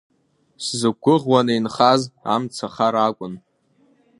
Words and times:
Сзықәгәӷуаны 0.63 1.53
инхаз 1.57 2.01
амцахара 2.33 3.01
акәын. 3.07 3.33